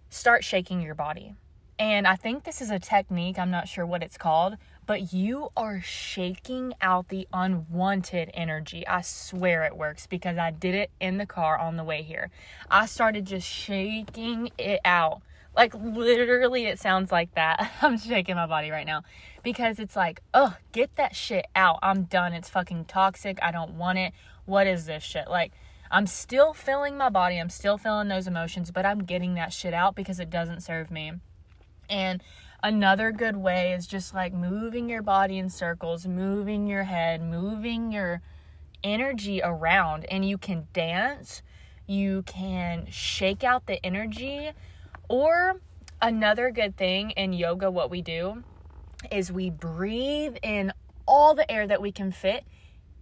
start 0.10 0.44
shaking 0.44 0.82
your 0.82 0.96
body 0.96 1.36
and 1.78 2.08
i 2.08 2.16
think 2.16 2.44
this 2.44 2.62
is 2.62 2.70
a 2.72 2.80
technique 2.80 3.38
i'm 3.38 3.52
not 3.52 3.68
sure 3.68 3.86
what 3.86 4.02
it's 4.02 4.18
called 4.18 4.58
but 4.86 5.14
you 5.14 5.50
are 5.58 5.82
shaking 5.82 6.74
out 6.82 7.10
the 7.10 7.28
unwanted 7.34 8.30
energy. 8.34 8.86
I 8.88 9.02
swear 9.02 9.64
it 9.64 9.76
works 9.76 10.08
because 10.08 10.38
I 10.38 10.52
did 10.52 10.76
it 10.76 10.92
in 11.00 11.18
the 11.18 11.26
car 11.26 11.58
on 11.58 11.76
the 11.78 11.84
way 11.84 12.04
here. 12.04 12.30
I 12.70 12.86
started 12.86 13.26
just 13.26 13.48
shaking 13.48 14.52
it 14.58 14.80
out. 14.86 15.22
Like 15.56 15.74
literally 15.74 16.66
it 16.66 16.80
sounds 16.80 17.12
like 17.12 17.34
that. 17.36 17.72
I'm 17.82 17.98
shaking 17.98 18.36
my 18.36 18.46
body 18.46 18.70
right 18.70 18.86
now 18.86 19.04
because 19.42 19.80
it's 19.80 19.96
like, 19.96 20.22
"Oh, 20.34 20.58
get 20.72 20.96
that 20.98 21.16
shit 21.16 21.48
out. 21.56 21.80
I'm 21.82 22.04
done. 22.04 22.34
It's 22.34 22.50
fucking 22.50 22.86
toxic. 22.86 23.40
I 23.42 23.52
don't 23.52 23.72
want 23.72 23.98
it. 23.98 24.14
What 24.46 24.68
is 24.68 24.86
this 24.86 25.04
shit?" 25.04 25.30
Like 25.30 25.54
I'm 25.92 26.08
still 26.08 26.54
feeling 26.54 26.98
my 26.98 27.10
body. 27.10 27.38
I'm 27.38 27.50
still 27.50 27.78
feeling 27.78 28.08
those 28.08 28.28
emotions, 28.28 28.72
but 28.72 28.86
I'm 28.86 29.04
getting 29.04 29.36
that 29.36 29.54
shit 29.54 29.74
out 29.74 29.96
because 29.96 30.20
it 30.20 30.30
doesn't 30.30 30.62
serve 30.62 30.90
me. 30.90 31.14
And 31.90 32.24
another 32.64 33.12
good 33.12 33.38
way 33.38 33.74
is 33.74 33.86
just 33.86 34.14
like 34.14 34.34
moving 34.34 34.90
your 34.90 35.04
body 35.04 35.38
in 35.38 35.50
circles, 35.50 36.08
moving 36.08 36.68
your 36.68 36.84
head, 36.84 37.22
moving 37.22 37.92
your 37.92 38.22
energy 38.84 39.42
around 39.44 40.06
and 40.06 40.28
you 40.28 40.38
can 40.38 40.68
dance, 40.74 41.44
you 41.88 42.24
can 42.24 42.88
shake 42.90 43.44
out 43.44 43.68
the 43.68 43.84
energy 43.86 44.52
or 45.08 45.62
another 46.02 46.52
good 46.52 46.76
thing 46.78 47.12
in 47.12 47.34
yoga, 47.34 47.70
what 47.70 47.90
we 47.90 48.02
do 48.02 48.44
is 49.12 49.32
we 49.32 49.50
breathe 49.50 50.36
in 50.42 50.74
all 51.08 51.36
the 51.36 51.50
air 51.52 51.68
that 51.68 51.82
we 51.82 51.92
can 51.92 52.12
fit, 52.12 52.44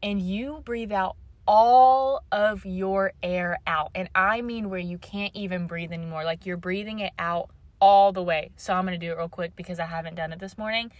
and 0.01 0.21
you 0.21 0.61
breathe 0.65 0.91
out 0.91 1.15
all 1.47 2.23
of 2.31 2.65
your 2.65 3.13
air 3.21 3.59
out. 3.67 3.91
And 3.95 4.09
I 4.15 4.41
mean 4.41 4.69
where 4.69 4.79
you 4.79 4.97
can't 4.97 5.35
even 5.35 5.67
breathe 5.67 5.91
anymore. 5.91 6.23
Like 6.23 6.45
you're 6.45 6.57
breathing 6.57 6.99
it 6.99 7.13
out 7.19 7.49
all 7.79 8.11
the 8.11 8.23
way. 8.23 8.51
So 8.55 8.73
I'm 8.73 8.85
going 8.85 8.99
to 8.99 9.05
do 9.05 9.11
it 9.11 9.17
real 9.17 9.29
quick 9.29 9.55
because 9.55 9.79
I 9.79 9.85
haven't 9.85 10.15
done 10.15 10.31
it 10.31 10.39
this 10.39 10.57
morning 10.57 10.91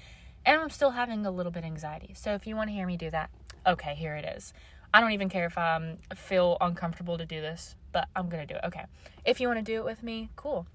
and 0.46 0.60
I'm 0.60 0.70
still 0.70 0.92
having 0.92 1.26
a 1.26 1.32
little 1.32 1.52
bit 1.52 1.64
anxiety. 1.64 2.14
So 2.14 2.34
if 2.34 2.46
you 2.46 2.56
want 2.56 2.70
to 2.70 2.74
hear 2.74 2.86
me 2.86 2.98
do 2.98 3.10
that, 3.12 3.30
okay, 3.66 3.96
here 3.96 4.16
it 4.16 4.26
is. 4.26 4.54
I 4.94 5.00
don't 5.00 5.12
even 5.12 5.30
care 5.30 5.46
if 5.46 5.58
I 5.58 5.76
um, 5.76 5.98
feel 6.16 6.58
uncomfortable 6.62 7.18
to 7.18 7.26
do 7.26 7.42
this, 7.42 7.76
but 7.92 8.08
I'm 8.16 8.30
going 8.30 8.46
to 8.46 8.54
do 8.54 8.58
it. 8.58 8.68
Okay. 8.68 8.86
If 9.26 9.40
you 9.40 9.48
want 9.48 9.60
to 9.60 9.64
do 9.64 9.78
it 9.78 9.86
with 9.86 10.04
me, 10.04 10.30
cool. 10.36 10.68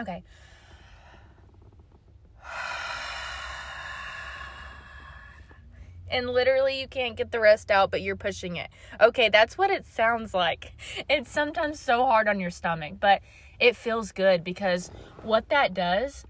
Okay. 0.00 0.22
And 6.12 6.28
literally, 6.28 6.78
you 6.78 6.86
can't 6.86 7.16
get 7.16 7.32
the 7.32 7.40
rest 7.40 7.70
out, 7.70 7.90
but 7.90 8.02
you're 8.02 8.16
pushing 8.16 8.56
it. 8.56 8.68
Okay, 9.00 9.30
that's 9.30 9.56
what 9.56 9.70
it 9.70 9.86
sounds 9.86 10.34
like. 10.34 10.74
It's 11.08 11.30
sometimes 11.30 11.80
so 11.80 12.04
hard 12.04 12.28
on 12.28 12.38
your 12.38 12.50
stomach, 12.50 12.94
but 13.00 13.22
it 13.58 13.74
feels 13.74 14.12
good 14.12 14.44
because 14.44 14.90
what 15.22 15.48
that 15.48 15.72
does 15.72 16.26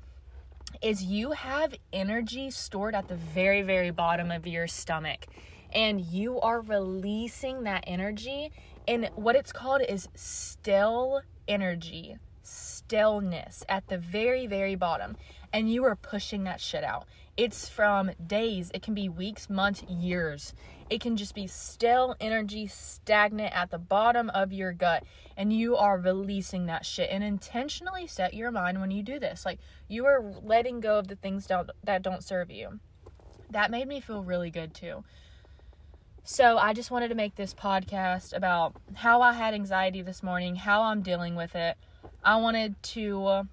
is 0.80 1.02
you 1.02 1.32
have 1.32 1.74
energy 1.92 2.50
stored 2.50 2.94
at 2.94 3.08
the 3.08 3.16
very, 3.16 3.62
very 3.62 3.90
bottom 3.90 4.30
of 4.30 4.46
your 4.46 4.68
stomach, 4.68 5.26
and 5.72 6.00
you 6.00 6.40
are 6.40 6.60
releasing 6.60 7.64
that 7.64 7.82
energy. 7.86 8.52
And 8.86 9.10
what 9.16 9.34
it's 9.34 9.52
called 9.52 9.82
is 9.88 10.08
still 10.14 11.22
energy 11.48 12.18
stillness 12.42 13.64
at 13.68 13.88
the 13.88 13.98
very, 13.98 14.46
very 14.46 14.74
bottom, 14.74 15.16
and 15.52 15.70
you 15.72 15.84
are 15.84 15.96
pushing 15.96 16.44
that 16.44 16.60
shit 16.60 16.84
out. 16.84 17.06
It's 17.36 17.66
from 17.66 18.10
days, 18.24 18.70
it 18.74 18.82
can 18.82 18.92
be 18.92 19.08
weeks, 19.08 19.48
months, 19.48 19.82
years. 19.84 20.52
it 20.90 21.00
can 21.00 21.16
just 21.16 21.34
be 21.34 21.46
stale 21.46 22.14
energy 22.20 22.66
stagnant 22.66 23.56
at 23.56 23.70
the 23.70 23.78
bottom 23.78 24.28
of 24.30 24.52
your 24.52 24.74
gut 24.74 25.04
and 25.38 25.50
you 25.50 25.74
are 25.74 25.96
releasing 25.98 26.66
that 26.66 26.84
shit 26.84 27.08
and 27.10 27.24
intentionally 27.24 28.06
set 28.06 28.34
your 28.34 28.50
mind 28.50 28.78
when 28.78 28.90
you 28.90 29.02
do 29.02 29.18
this. 29.18 29.46
Like 29.46 29.58
you 29.88 30.04
are 30.04 30.22
letting 30.42 30.80
go 30.80 30.98
of 30.98 31.08
the 31.08 31.16
things 31.16 31.46
don't, 31.46 31.70
that 31.84 32.02
don't 32.02 32.22
serve 32.22 32.50
you. 32.50 32.80
That 33.48 33.70
made 33.70 33.88
me 33.88 34.00
feel 34.00 34.22
really 34.22 34.50
good 34.50 34.74
too. 34.74 35.02
So 36.24 36.58
i 36.58 36.74
just 36.74 36.90
wanted 36.90 37.08
to 37.08 37.14
make 37.14 37.34
this 37.36 37.54
podcast 37.54 38.36
about 38.36 38.76
how 38.94 39.22
i 39.22 39.32
had 39.32 39.54
anxiety 39.54 40.02
this 40.02 40.22
morning 40.22 40.54
how 40.56 40.82
i'm 40.82 41.00
dealing 41.00 41.34
with 41.34 41.54
it. 41.56 41.78
I 42.22 42.36
wanted 42.36 42.80
to 42.82 43.48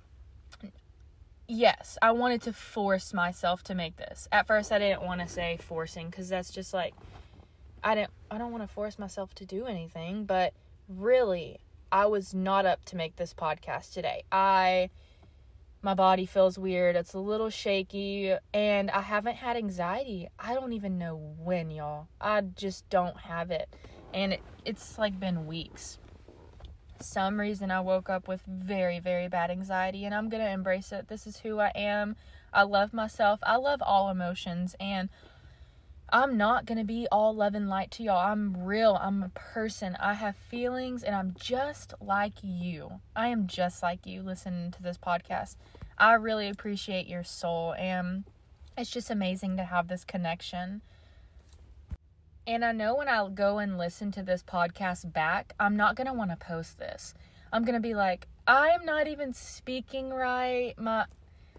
yes, 1.50 1.98
I 2.02 2.12
wanted 2.12 2.44
to 2.44 2.54
force 2.54 3.14
myself 3.14 3.64
to 3.64 3.76
make 3.76 3.98
this. 3.98 4.28
At 4.32 4.48
first, 4.48 4.72
I 4.72 4.80
didn't 4.80 5.02
want 5.02 5.20
to 5.22 5.28
say 5.28 5.58
forcing 5.60 6.10
because 6.10 6.30
that's 6.30 6.52
just 6.52 6.74
like 6.74 6.94
I 7.84 7.96
didn't. 7.96 8.12
I 8.32 8.38
don't 8.38 8.52
want 8.52 8.64
to 8.64 8.74
force 8.74 8.98
myself 8.98 9.34
to 9.36 9.46
do 9.46 9.66
anything. 9.66 10.26
But 10.26 10.54
really, 10.88 11.60
I 11.92 12.06
was 12.06 12.34
not 12.34 12.66
up 12.66 12.86
to 12.86 12.96
make 12.96 13.18
this 13.18 13.34
podcast 13.34 13.94
today. 13.94 14.24
I 14.32 14.90
my 15.82 15.94
body 15.94 16.26
feels 16.26 16.60
weird. 16.60 16.96
It's 16.96 17.14
a 17.14 17.20
little 17.20 17.50
shaky, 17.50 18.36
and 18.54 18.92
I 18.92 19.02
haven't 19.02 19.38
had 19.38 19.58
anxiety. 19.58 20.30
I 20.38 20.54
don't 20.54 20.74
even 20.74 20.98
know 20.98 21.36
when, 21.40 21.72
y'all. 21.72 22.08
I 22.22 22.42
just 22.42 22.90
don't 22.90 23.18
have 23.18 23.50
it, 23.50 23.74
and 24.14 24.34
it, 24.34 24.42
it's 24.66 24.98
like 24.98 25.20
been 25.20 25.48
weeks 25.48 25.98
some 27.02 27.40
reason 27.40 27.72
I 27.72 27.82
woke 27.82 28.10
up 28.10 28.28
with 28.28 28.42
very, 28.48 29.00
very 29.00 29.28
bad 29.28 29.52
anxiety, 29.52 30.06
and 30.06 30.14
I'm 30.14 30.30
going 30.30 30.44
to 30.44 30.50
embrace 30.50 30.92
it. 30.92 31.08
This 31.08 31.26
is 31.28 31.40
who 31.40 31.60
I 31.60 31.72
am. 31.76 32.16
I 32.54 32.64
love 32.64 32.94
myself. 32.94 33.40
I 33.44 33.58
love 33.58 33.82
all 33.82 34.10
emotions, 34.10 34.76
and 34.80 35.10
I'm 36.12 36.38
not 36.38 36.66
going 36.66 36.78
to 36.78 36.84
be 36.84 37.08
all 37.12 37.36
love 37.36 37.54
and 37.54 37.70
light 37.70 37.92
to 37.92 38.04
y'all. 38.04 38.18
I'm 38.18 38.66
real. 38.66 38.98
I'm 39.00 39.22
a 39.22 39.30
person. 39.30 39.96
I 40.00 40.14
have 40.14 40.36
feelings, 40.36 41.04
and 41.04 41.16
I'm 41.16 41.36
just 41.40 41.94
like 42.02 42.34
you. 42.42 43.02
I 43.16 43.28
am 43.28 43.48
just 43.48 43.84
like 43.84 44.06
you 44.06 44.22
listening 44.24 44.72
to 44.72 44.82
this 44.82 44.98
podcast. 44.98 45.56
I 45.98 46.14
really 46.14 46.50
appreciate 46.50 47.08
your 47.08 47.24
soul, 47.24 47.74
and 47.74 48.24
it's 48.78 48.90
just 48.90 49.12
amazing 49.12 49.58
to 49.58 49.64
have 49.66 49.88
this 49.88 50.04
connection. 50.04 50.82
And 52.50 52.66
I 52.66 52.72
know 52.72 52.96
when 52.96 53.08
I 53.08 53.30
go 53.30 53.60
and 53.60 53.78
listen 53.78 54.12
to 54.14 54.24
this 54.24 54.42
podcast 54.42 55.14
back, 55.14 55.54
I'm 55.60 55.78
not 55.78 55.96
going 55.96 56.08
to 56.08 56.14
want 56.14 56.32
to 56.32 56.36
post 56.36 56.80
this. 56.80 57.14
I'm 57.54 57.64
going 57.64 57.76
to 57.76 57.80
be 57.80 57.94
like, 57.94 58.26
I 58.48 58.70
am 58.70 58.84
not 58.86 59.08
even 59.08 59.36
speaking 59.36 60.10
right. 60.10 60.74
My 60.76 61.06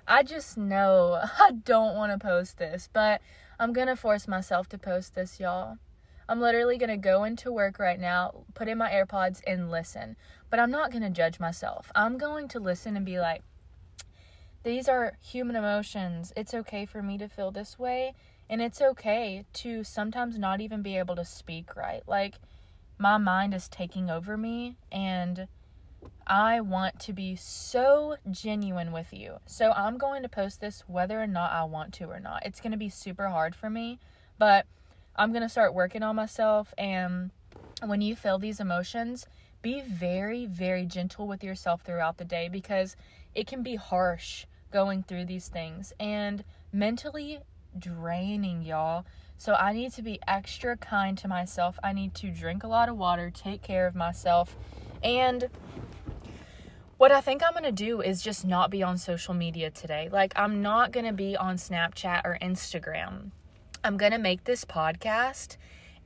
I 0.08 0.24
just 0.24 0.58
know 0.58 1.20
I 1.38 1.52
don't 1.52 1.94
want 1.94 2.10
to 2.10 2.18
post 2.18 2.58
this, 2.58 2.88
but 2.92 3.22
I'm 3.60 3.72
going 3.72 3.86
to 3.86 3.94
force 3.94 4.26
myself 4.26 4.68
to 4.70 4.78
post 4.78 5.14
this, 5.14 5.38
y'all. 5.38 5.78
I'm 6.28 6.40
literally 6.40 6.76
going 6.76 6.90
to 6.90 6.96
go 6.96 7.22
into 7.22 7.52
work 7.52 7.78
right 7.78 8.00
now, 8.00 8.42
put 8.54 8.66
in 8.66 8.76
my 8.76 8.90
AirPods 8.90 9.42
and 9.46 9.70
listen. 9.70 10.16
But 10.50 10.58
I'm 10.58 10.72
not 10.72 10.90
going 10.90 11.04
to 11.04 11.10
judge 11.10 11.38
myself. 11.38 11.92
I'm 11.94 12.18
going 12.18 12.48
to 12.48 12.58
listen 12.58 12.96
and 12.96 13.06
be 13.06 13.20
like, 13.20 13.42
these 14.64 14.88
are 14.88 15.16
human 15.22 15.54
emotions. 15.54 16.32
It's 16.34 16.52
okay 16.52 16.84
for 16.84 17.00
me 17.00 17.16
to 17.18 17.28
feel 17.28 17.52
this 17.52 17.78
way. 17.78 18.14
And 18.50 18.60
it's 18.60 18.82
okay 18.82 19.44
to 19.54 19.84
sometimes 19.84 20.36
not 20.36 20.60
even 20.60 20.82
be 20.82 20.98
able 20.98 21.14
to 21.14 21.24
speak 21.24 21.76
right. 21.76 22.02
Like, 22.08 22.34
my 22.98 23.16
mind 23.16 23.54
is 23.54 23.68
taking 23.68 24.10
over 24.10 24.36
me, 24.36 24.76
and 24.90 25.46
I 26.26 26.60
want 26.60 26.98
to 27.00 27.12
be 27.12 27.36
so 27.36 28.16
genuine 28.28 28.90
with 28.90 29.12
you. 29.12 29.36
So, 29.46 29.70
I'm 29.70 29.98
going 29.98 30.24
to 30.24 30.28
post 30.28 30.60
this 30.60 30.82
whether 30.88 31.22
or 31.22 31.28
not 31.28 31.52
I 31.52 31.62
want 31.62 31.94
to 31.94 32.06
or 32.06 32.18
not. 32.18 32.44
It's 32.44 32.60
going 32.60 32.72
to 32.72 32.76
be 32.76 32.88
super 32.88 33.28
hard 33.28 33.54
for 33.54 33.70
me, 33.70 34.00
but 34.36 34.66
I'm 35.14 35.30
going 35.30 35.44
to 35.44 35.48
start 35.48 35.72
working 35.72 36.02
on 36.02 36.16
myself. 36.16 36.74
And 36.76 37.30
when 37.86 38.00
you 38.00 38.16
feel 38.16 38.40
these 38.40 38.58
emotions, 38.58 39.26
be 39.62 39.80
very, 39.80 40.44
very 40.46 40.86
gentle 40.86 41.28
with 41.28 41.44
yourself 41.44 41.82
throughout 41.82 42.18
the 42.18 42.24
day 42.24 42.48
because 42.48 42.96
it 43.32 43.46
can 43.46 43.62
be 43.62 43.76
harsh 43.76 44.46
going 44.72 45.04
through 45.04 45.26
these 45.26 45.46
things. 45.46 45.92
And 46.00 46.42
mentally, 46.72 47.40
draining, 47.78 48.62
y'all. 48.62 49.04
So 49.36 49.54
I 49.54 49.72
need 49.72 49.92
to 49.92 50.02
be 50.02 50.20
extra 50.28 50.76
kind 50.76 51.16
to 51.18 51.28
myself. 51.28 51.78
I 51.82 51.92
need 51.92 52.14
to 52.16 52.30
drink 52.30 52.62
a 52.62 52.68
lot 52.68 52.88
of 52.88 52.96
water, 52.96 53.30
take 53.30 53.62
care 53.62 53.86
of 53.86 53.94
myself. 53.94 54.56
And 55.02 55.48
what 56.98 57.10
I 57.10 57.22
think 57.22 57.42
I'm 57.42 57.52
going 57.52 57.64
to 57.64 57.72
do 57.72 58.02
is 58.02 58.20
just 58.20 58.46
not 58.46 58.70
be 58.70 58.82
on 58.82 58.98
social 58.98 59.32
media 59.32 59.70
today. 59.70 60.10
Like, 60.12 60.34
I'm 60.36 60.60
not 60.60 60.92
going 60.92 61.06
to 61.06 61.14
be 61.14 61.34
on 61.34 61.56
Snapchat 61.56 62.20
or 62.26 62.36
Instagram. 62.42 63.30
I'm 63.82 63.96
going 63.96 64.12
to 64.12 64.18
make 64.18 64.44
this 64.44 64.66
podcast 64.66 65.56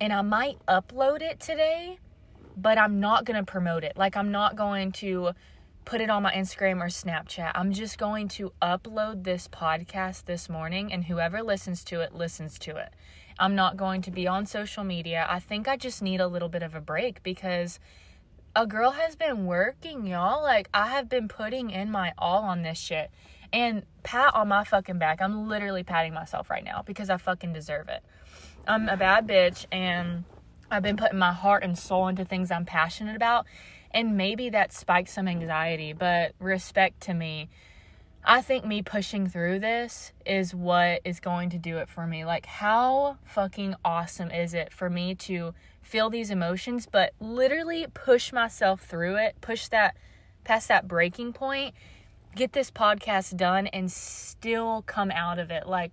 and 0.00 0.12
I 0.12 0.22
might 0.22 0.58
upload 0.68 1.20
it 1.20 1.40
today, 1.40 1.98
but 2.56 2.78
I'm 2.78 3.00
not 3.00 3.24
going 3.24 3.44
to 3.44 3.44
promote 3.44 3.82
it. 3.82 3.96
Like, 3.96 4.16
I'm 4.16 4.30
not 4.30 4.54
going 4.54 4.92
to 4.92 5.32
put 5.84 6.00
it 6.00 6.10
on 6.10 6.22
my 6.22 6.32
Instagram 6.32 6.80
or 6.80 6.88
Snapchat. 6.88 7.52
I'm 7.54 7.72
just 7.72 7.98
going 7.98 8.28
to 8.28 8.52
upload 8.62 9.24
this 9.24 9.48
podcast 9.48 10.24
this 10.24 10.48
morning, 10.48 10.92
and 10.92 11.04
whoever 11.04 11.42
listens 11.42 11.84
to 11.84 12.00
it, 12.00 12.14
listens 12.14 12.58
to 12.60 12.76
it. 12.76 12.92
I'm 13.38 13.54
not 13.54 13.76
going 13.76 14.00
to 14.02 14.10
be 14.10 14.26
on 14.26 14.46
social 14.46 14.84
media. 14.84 15.26
I 15.28 15.40
think 15.40 15.68
I 15.68 15.76
just 15.76 16.00
need 16.02 16.20
a 16.20 16.28
little 16.28 16.48
bit 16.48 16.62
of 16.62 16.74
a 16.74 16.80
break 16.80 17.22
because 17.22 17.80
a 18.56 18.66
girl 18.66 18.92
has 18.92 19.16
been 19.16 19.46
working, 19.46 20.06
y'all. 20.06 20.42
Like, 20.42 20.68
I 20.72 20.88
have 20.88 21.08
been 21.08 21.28
putting 21.28 21.70
in 21.70 21.90
my 21.90 22.12
all 22.16 22.44
on 22.44 22.62
this 22.62 22.78
shit. 22.78 23.10
And 23.52 23.84
pat 24.02 24.34
on 24.34 24.48
my 24.48 24.64
fucking 24.64 24.98
back. 24.98 25.22
I'm 25.22 25.48
literally 25.48 25.84
patting 25.84 26.12
myself 26.12 26.50
right 26.50 26.64
now 26.64 26.82
because 26.84 27.08
I 27.08 27.18
fucking 27.18 27.52
deserve 27.52 27.88
it. 27.88 28.02
I'm 28.66 28.88
a 28.88 28.96
bad 28.96 29.28
bitch 29.28 29.66
and 29.70 30.24
I've 30.70 30.82
been 30.82 30.96
putting 30.96 31.18
my 31.18 31.32
heart 31.32 31.62
and 31.62 31.78
soul 31.78 32.08
into 32.08 32.24
things 32.24 32.50
I'm 32.50 32.64
passionate 32.64 33.14
about 33.14 33.46
and 33.94 34.16
maybe 34.16 34.50
that 34.50 34.72
spikes 34.72 35.12
some 35.12 35.28
anxiety, 35.28 35.92
but 35.92 36.32
respect 36.38 37.00
to 37.02 37.14
me. 37.14 37.48
I 38.24 38.40
think 38.40 38.64
me 38.64 38.82
pushing 38.82 39.28
through 39.28 39.60
this 39.60 40.12
is 40.26 40.54
what 40.54 41.00
is 41.04 41.20
going 41.20 41.50
to 41.50 41.58
do 41.58 41.78
it 41.78 41.88
for 41.88 42.06
me. 42.06 42.24
Like, 42.24 42.46
how 42.46 43.18
fucking 43.24 43.76
awesome 43.84 44.30
is 44.30 44.52
it 44.52 44.72
for 44.72 44.90
me 44.90 45.14
to 45.16 45.54
feel 45.82 46.10
these 46.10 46.30
emotions, 46.30 46.88
but 46.90 47.12
literally 47.20 47.86
push 47.92 48.32
myself 48.32 48.80
through 48.80 49.16
it, 49.16 49.36
push 49.40 49.68
that 49.68 49.96
past 50.42 50.68
that 50.68 50.88
breaking 50.88 51.34
point, 51.34 51.74
get 52.34 52.52
this 52.52 52.70
podcast 52.70 53.36
done, 53.36 53.66
and 53.68 53.92
still 53.92 54.82
come 54.86 55.10
out 55.10 55.38
of 55.38 55.50
it? 55.50 55.68
Like, 55.68 55.92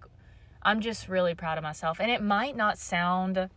I'm 0.63 0.79
just 0.79 1.07
really 1.07 1.35
proud 1.35 1.57
of 1.57 1.63
myself. 1.63 1.99
And 1.99 2.09
it 2.09 2.23
might 2.23 2.55
not 2.55 2.77
sound 2.77 3.49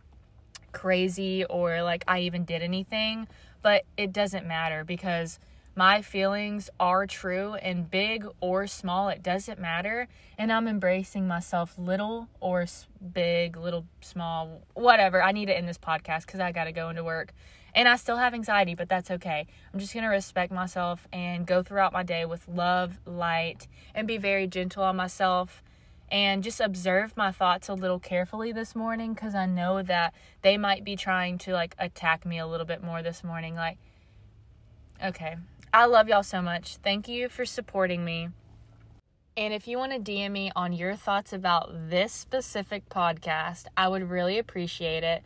crazy 0.73 1.45
or 1.45 1.81
like 1.81 2.03
I 2.07 2.19
even 2.19 2.43
did 2.43 2.61
anything, 2.61 3.27
but 3.65 3.83
it 3.97 4.13
doesn't 4.13 4.45
matter 4.45 4.83
because 4.83 5.39
my 5.75 6.03
feelings 6.03 6.69
are 6.79 7.07
true 7.07 7.55
and 7.55 7.89
big 7.89 8.23
or 8.39 8.67
small, 8.67 9.09
it 9.09 9.23
doesn't 9.23 9.59
matter. 9.59 10.07
And 10.37 10.51
I'm 10.51 10.67
embracing 10.67 11.27
myself, 11.27 11.73
little 11.75 12.29
or 12.39 12.67
big, 13.11 13.57
little, 13.57 13.87
small, 14.01 14.61
whatever. 14.75 15.19
I 15.23 15.31
need 15.31 15.47
to 15.47 15.57
end 15.57 15.67
this 15.67 15.79
podcast 15.79 16.27
because 16.27 16.41
I 16.41 16.51
got 16.51 16.65
to 16.65 16.71
go 16.71 16.89
into 16.89 17.03
work. 17.03 17.33
And 17.73 17.89
I 17.89 17.95
still 17.95 18.17
have 18.17 18.35
anxiety, 18.35 18.75
but 18.75 18.87
that's 18.87 19.09
okay. 19.09 19.47
I'm 19.73 19.79
just 19.79 19.95
going 19.95 20.03
to 20.03 20.09
respect 20.09 20.51
myself 20.51 21.07
and 21.11 21.47
go 21.47 21.63
throughout 21.63 21.91
my 21.91 22.03
day 22.03 22.23
with 22.23 22.47
love, 22.47 22.99
light, 23.03 23.67
and 23.95 24.07
be 24.07 24.17
very 24.17 24.45
gentle 24.45 24.83
on 24.83 24.95
myself 24.95 25.63
and 26.11 26.43
just 26.43 26.59
observe 26.59 27.17
my 27.17 27.31
thoughts 27.31 27.67
a 27.67 27.73
little 27.73 27.99
carefully 27.99 28.51
this 28.51 28.75
morning 28.75 29.13
because 29.13 29.33
I 29.33 29.45
know 29.45 29.81
that 29.81 30.13
they 30.41 30.57
might 30.57 30.83
be 30.83 30.95
trying 30.95 31.37
to 31.39 31.53
like 31.53 31.75
attack 31.79 32.25
me 32.25 32.37
a 32.37 32.47
little 32.47 32.65
bit 32.65 32.83
more 32.83 33.01
this 33.01 33.23
morning. 33.23 33.55
Like, 33.55 33.77
okay, 35.03 35.37
I 35.73 35.85
love 35.85 36.07
y'all 36.07 36.23
so 36.23 36.41
much. 36.41 36.77
Thank 36.77 37.07
you 37.07 37.27
for 37.29 37.45
supporting 37.45 38.05
me. 38.05 38.29
And 39.37 39.53
if 39.53 39.67
you 39.67 39.77
want 39.77 39.91
to 39.91 39.99
DM 39.99 40.31
me 40.31 40.51
on 40.55 40.71
your 40.71 40.95
thoughts 40.95 41.33
about 41.33 41.89
this 41.89 42.13
specific 42.13 42.87
podcast, 42.87 43.65
I 43.75 43.89
would 43.89 44.09
really 44.09 44.37
appreciate 44.37 45.03
it. 45.03 45.23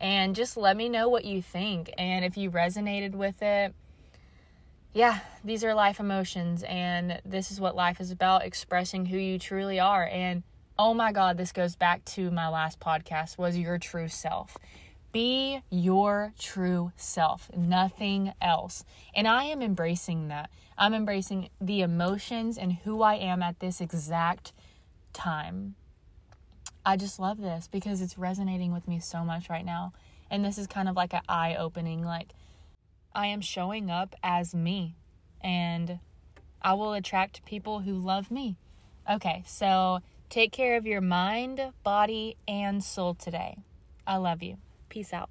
And 0.00 0.34
just 0.34 0.56
let 0.56 0.78
me 0.78 0.88
know 0.88 1.10
what 1.10 1.26
you 1.26 1.42
think. 1.42 1.92
And 1.98 2.24
if 2.24 2.38
you 2.38 2.50
resonated 2.50 3.14
with 3.14 3.42
it, 3.42 3.74
yeah, 4.92 5.20
these 5.44 5.62
are 5.62 5.74
life 5.74 6.00
emotions, 6.00 6.64
and 6.64 7.20
this 7.24 7.50
is 7.50 7.60
what 7.60 7.76
life 7.76 8.00
is 8.00 8.10
about 8.10 8.44
expressing 8.44 9.06
who 9.06 9.18
you 9.18 9.38
truly 9.38 9.78
are. 9.78 10.04
And 10.04 10.42
oh 10.78 10.94
my 10.94 11.12
God, 11.12 11.36
this 11.36 11.52
goes 11.52 11.76
back 11.76 12.04
to 12.06 12.30
my 12.30 12.48
last 12.48 12.80
podcast 12.80 13.38
was 13.38 13.56
your 13.56 13.78
true 13.78 14.08
self. 14.08 14.56
Be 15.12 15.60
your 15.70 16.32
true 16.38 16.92
self, 16.96 17.50
nothing 17.56 18.32
else. 18.40 18.84
And 19.14 19.28
I 19.28 19.44
am 19.44 19.62
embracing 19.62 20.28
that. 20.28 20.50
I'm 20.78 20.94
embracing 20.94 21.50
the 21.60 21.82
emotions 21.82 22.56
and 22.56 22.72
who 22.72 23.02
I 23.02 23.14
am 23.16 23.42
at 23.42 23.60
this 23.60 23.80
exact 23.80 24.52
time. 25.12 25.74
I 26.84 26.96
just 26.96 27.20
love 27.20 27.40
this 27.40 27.68
because 27.70 28.00
it's 28.00 28.16
resonating 28.16 28.72
with 28.72 28.88
me 28.88 28.98
so 28.98 29.24
much 29.24 29.50
right 29.50 29.64
now. 29.64 29.92
And 30.30 30.44
this 30.44 30.58
is 30.58 30.66
kind 30.66 30.88
of 30.88 30.96
like 30.96 31.12
an 31.12 31.22
eye 31.28 31.56
opening, 31.56 32.04
like, 32.04 32.30
I 33.14 33.26
am 33.26 33.40
showing 33.40 33.90
up 33.90 34.14
as 34.22 34.54
me 34.54 34.96
and 35.40 35.98
I 36.62 36.74
will 36.74 36.92
attract 36.92 37.44
people 37.44 37.80
who 37.80 37.94
love 37.94 38.30
me. 38.30 38.56
Okay, 39.10 39.42
so 39.46 40.00
take 40.28 40.52
care 40.52 40.76
of 40.76 40.86
your 40.86 41.00
mind, 41.00 41.72
body, 41.82 42.36
and 42.46 42.84
soul 42.84 43.14
today. 43.14 43.58
I 44.06 44.16
love 44.16 44.42
you. 44.42 44.58
Peace 44.88 45.12
out. 45.12 45.30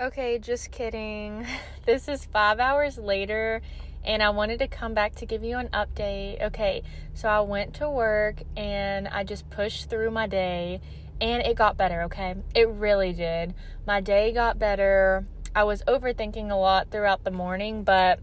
Okay, 0.00 0.38
just 0.38 0.70
kidding. 0.70 1.46
This 1.86 2.08
is 2.08 2.26
five 2.26 2.60
hours 2.60 2.98
later, 2.98 3.62
and 4.04 4.22
I 4.22 4.30
wanted 4.30 4.58
to 4.60 4.68
come 4.68 4.94
back 4.94 5.14
to 5.16 5.26
give 5.26 5.42
you 5.42 5.56
an 5.56 5.68
update. 5.68 6.40
Okay, 6.42 6.82
so 7.14 7.28
I 7.28 7.40
went 7.40 7.74
to 7.76 7.88
work 7.88 8.42
and 8.56 9.08
I 9.08 9.24
just 9.24 9.48
pushed 9.50 9.90
through 9.90 10.10
my 10.10 10.26
day, 10.26 10.80
and 11.20 11.42
it 11.42 11.56
got 11.56 11.76
better, 11.76 12.02
okay? 12.02 12.36
It 12.54 12.68
really 12.68 13.12
did. 13.12 13.54
My 13.86 14.00
day 14.00 14.32
got 14.32 14.58
better. 14.58 15.26
I 15.54 15.64
was 15.64 15.82
overthinking 15.82 16.50
a 16.50 16.54
lot 16.54 16.90
throughout 16.90 17.24
the 17.24 17.30
morning, 17.30 17.82
but 17.82 18.20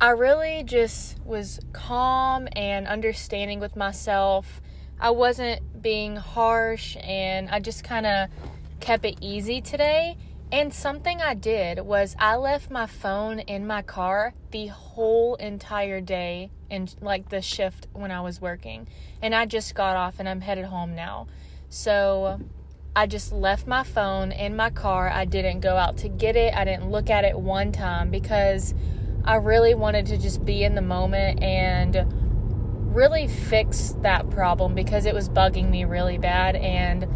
I 0.00 0.10
really 0.10 0.64
just 0.64 1.20
was 1.24 1.60
calm 1.72 2.48
and 2.56 2.86
understanding 2.86 3.60
with 3.60 3.76
myself. 3.76 4.60
I 4.98 5.10
wasn't 5.10 5.82
being 5.82 6.16
harsh, 6.16 6.96
and 7.02 7.48
I 7.48 7.60
just 7.60 7.84
kind 7.84 8.06
of 8.06 8.28
kept 8.80 9.04
it 9.04 9.18
easy 9.20 9.60
today. 9.60 10.16
And 10.52 10.74
something 10.74 11.22
I 11.22 11.34
did 11.34 11.80
was 11.80 12.16
I 12.18 12.34
left 12.36 12.70
my 12.70 12.86
phone 12.86 13.38
in 13.38 13.66
my 13.66 13.82
car 13.82 14.34
the 14.50 14.66
whole 14.66 15.36
entire 15.36 16.00
day 16.00 16.50
and 16.68 16.92
like 17.00 17.28
the 17.28 17.40
shift 17.40 17.86
when 17.92 18.10
I 18.10 18.20
was 18.20 18.40
working. 18.40 18.88
And 19.22 19.32
I 19.32 19.46
just 19.46 19.76
got 19.76 19.96
off 19.96 20.16
and 20.18 20.28
I'm 20.28 20.40
headed 20.40 20.64
home 20.64 20.96
now. 20.96 21.28
So 21.68 22.40
I 22.94 23.06
just 23.06 23.32
left 23.32 23.68
my 23.68 23.84
phone 23.84 24.32
in 24.32 24.56
my 24.56 24.70
car. 24.70 25.08
I 25.08 25.24
didn't 25.24 25.60
go 25.60 25.76
out 25.76 25.98
to 25.98 26.08
get 26.08 26.34
it. 26.34 26.52
I 26.54 26.64
didn't 26.64 26.90
look 26.90 27.08
at 27.08 27.24
it 27.24 27.38
one 27.38 27.70
time 27.70 28.10
because 28.10 28.74
I 29.24 29.36
really 29.36 29.74
wanted 29.74 30.06
to 30.06 30.18
just 30.18 30.44
be 30.44 30.64
in 30.64 30.74
the 30.74 30.82
moment 30.82 31.40
and 31.40 32.04
really 32.92 33.28
fix 33.28 33.94
that 34.00 34.28
problem 34.30 34.74
because 34.74 35.06
it 35.06 35.14
was 35.14 35.28
bugging 35.28 35.70
me 35.70 35.84
really 35.84 36.18
bad 36.18 36.56
and 36.56 37.06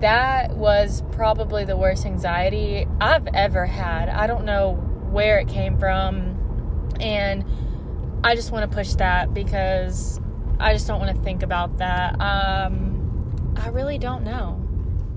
that 0.00 0.56
was 0.56 1.02
probably 1.12 1.66
the 1.66 1.76
worst 1.76 2.06
anxiety 2.06 2.86
I've 2.98 3.28
ever 3.34 3.66
had. 3.66 4.08
I 4.08 4.26
don't 4.26 4.46
know 4.46 4.72
where 5.10 5.38
it 5.38 5.48
came 5.48 5.78
from 5.78 6.88
and 7.00 7.44
I 8.24 8.34
just 8.34 8.50
want 8.50 8.70
to 8.70 8.74
push 8.74 8.94
that 8.94 9.34
because 9.34 10.18
I 10.58 10.72
just 10.72 10.86
don't 10.86 11.00
want 11.00 11.14
to 11.14 11.22
think 11.22 11.42
about 11.42 11.76
that. 11.78 12.18
Um, 12.18 13.54
I 13.58 13.68
really 13.68 13.98
don't 13.98 14.24
know 14.24 14.62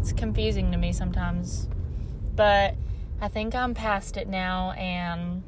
it's 0.06 0.14
confusing 0.14 0.72
to 0.72 0.78
me 0.78 0.94
sometimes. 0.94 1.68
But 2.36 2.76
I 3.20 3.28
think 3.28 3.56
I'm 3.56 3.74
past 3.74 4.18
it 4.18 4.28
now 4.28 4.72
and 4.74 5.42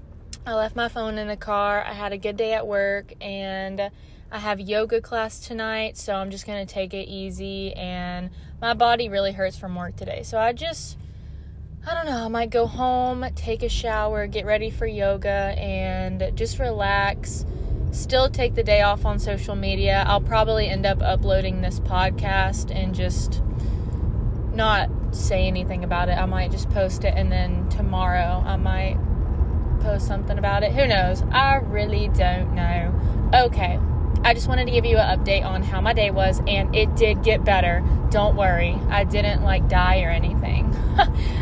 I 0.47 0.55
left 0.55 0.75
my 0.75 0.89
phone 0.89 1.19
in 1.19 1.27
the 1.27 1.37
car. 1.37 1.83
I 1.85 1.93
had 1.93 2.11
a 2.11 2.17
good 2.17 2.37
day 2.37 2.53
at 2.53 2.65
work 2.65 3.13
and 3.21 3.91
I 4.31 4.39
have 4.39 4.59
yoga 4.59 4.99
class 4.99 5.39
tonight, 5.39 5.95
so 5.95 6.15
I'm 6.15 6.31
just 6.31 6.47
going 6.47 6.65
to 6.65 6.73
take 6.73 6.95
it 6.95 7.07
easy 7.07 7.71
and 7.73 8.31
my 8.59 8.73
body 8.73 9.09
really 9.09 9.31
hurts 9.31 9.59
from 9.59 9.75
work 9.75 9.95
today. 9.95 10.23
So 10.23 10.39
I 10.39 10.53
just 10.53 10.97
I 11.87 11.93
don't 11.93 12.07
know, 12.07 12.25
I 12.25 12.27
might 12.27 12.49
go 12.49 12.65
home, 12.65 13.25
take 13.35 13.61
a 13.61 13.69
shower, 13.69 14.25
get 14.25 14.47
ready 14.47 14.71
for 14.71 14.87
yoga 14.87 15.53
and 15.55 16.35
just 16.35 16.57
relax. 16.57 17.45
Still 17.91 18.27
take 18.27 18.55
the 18.55 18.63
day 18.63 18.81
off 18.81 19.05
on 19.05 19.19
social 19.19 19.55
media. 19.55 20.03
I'll 20.07 20.19
probably 20.19 20.67
end 20.67 20.87
up 20.87 21.01
uploading 21.03 21.61
this 21.61 21.79
podcast 21.79 22.75
and 22.75 22.95
just 22.95 23.41
not 24.57 24.89
say 25.15 25.47
anything 25.47 25.83
about 25.83 26.09
it. 26.09 26.17
I 26.17 26.25
might 26.25 26.51
just 26.51 26.69
post 26.71 27.05
it 27.05 27.13
and 27.15 27.31
then 27.31 27.69
tomorrow 27.69 28.43
I 28.45 28.57
might 28.57 28.97
post 29.81 30.07
something 30.07 30.37
about 30.37 30.63
it. 30.63 30.73
Who 30.73 30.87
knows? 30.87 31.21
I 31.31 31.55
really 31.57 32.09
don't 32.09 32.53
know. 32.53 33.31
Okay. 33.33 33.79
I 34.23 34.33
just 34.33 34.47
wanted 34.47 34.65
to 34.65 34.71
give 34.71 34.83
you 34.83 34.97
an 34.97 35.17
update 35.17 35.45
on 35.45 35.63
how 35.63 35.79
my 35.79 35.93
day 35.93 36.11
was 36.11 36.41
and 36.47 36.75
it 36.75 36.95
did 36.95 37.23
get 37.23 37.45
better. 37.45 37.83
Don't 38.09 38.35
worry. 38.35 38.73
I 38.89 39.03
didn't 39.03 39.43
like 39.43 39.69
die 39.69 40.01
or 40.01 40.09
anything. 40.09 40.75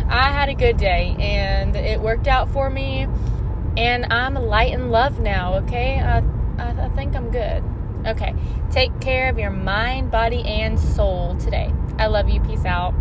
I 0.07 0.31
had 0.31 0.49
a 0.49 0.53
good 0.53 0.77
day 0.77 1.15
and 1.17 1.75
it 1.75 2.01
worked 2.01 2.27
out 2.27 2.49
for 2.49 2.69
me 2.69 3.07
and 3.77 4.05
I'm 4.11 4.35
light 4.35 4.73
in 4.73 4.89
love 4.89 5.19
now, 5.19 5.55
okay? 5.55 5.99
I, 5.99 6.19
I, 6.59 6.85
I 6.85 6.89
think 6.89 7.15
I'm 7.15 7.31
good. 7.31 7.63
Okay. 8.05 8.35
Take 8.71 8.99
care 8.99 9.29
of 9.29 9.39
your 9.39 9.51
mind, 9.51 10.11
body, 10.11 10.43
and 10.43 10.79
soul 10.79 11.35
today. 11.37 11.73
I 11.97 12.07
love 12.07 12.29
you. 12.29 12.39
Peace 12.41 12.65
out. 12.65 12.93